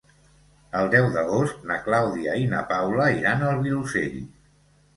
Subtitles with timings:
[0.79, 4.21] El deu d'agost na Clàudia i na Paula iran al Vilosell.